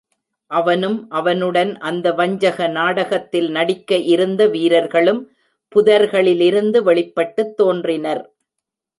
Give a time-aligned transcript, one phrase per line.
[0.51, 5.21] அவனும் அவனுடன் அந்த வஞ்சக நாடகத்தில் நடிக்க இருந்த வீரர்களும்
[5.75, 8.23] புதர்களிலிருந்து வெளிப்பட்டுத் தோன்றினர்.